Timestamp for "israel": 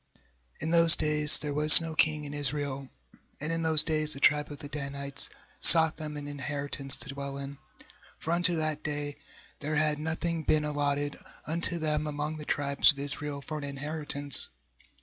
2.33-2.89, 12.97-13.43